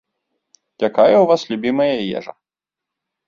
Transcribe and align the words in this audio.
Якая 0.87 1.17
ў 1.17 1.25
вас 1.31 1.41
любімая 1.51 1.91
ежа? 2.21 2.33